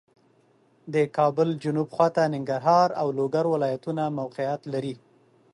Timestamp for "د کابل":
0.93-1.49